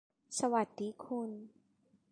[0.39, 1.31] สวัสดีคุณ